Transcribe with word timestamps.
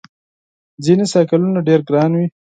ځینې 0.83 1.05
بایسکلونه 1.11 1.59
ډېر 1.67 1.79
ګران 1.89 2.11
وي. 2.19 2.27